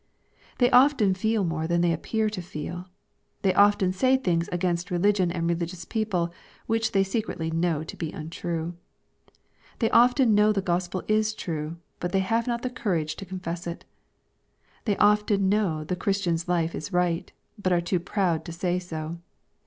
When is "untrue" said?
8.11-8.73